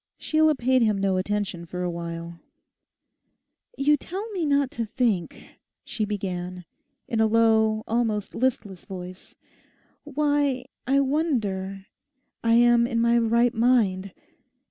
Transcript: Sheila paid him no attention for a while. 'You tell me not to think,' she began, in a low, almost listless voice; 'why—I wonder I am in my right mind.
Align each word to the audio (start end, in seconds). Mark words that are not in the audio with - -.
Sheila 0.17 0.55
paid 0.55 0.81
him 0.81 0.97
no 0.97 1.17
attention 1.17 1.63
for 1.67 1.83
a 1.83 1.91
while. 1.91 2.39
'You 3.77 3.97
tell 3.97 4.27
me 4.31 4.47
not 4.47 4.71
to 4.71 4.83
think,' 4.83 5.45
she 5.85 6.05
began, 6.05 6.65
in 7.07 7.19
a 7.21 7.27
low, 7.27 7.83
almost 7.87 8.33
listless 8.33 8.83
voice; 8.83 9.35
'why—I 10.03 11.01
wonder 11.01 11.85
I 12.43 12.53
am 12.53 12.87
in 12.87 12.99
my 12.99 13.19
right 13.19 13.53
mind. 13.53 14.11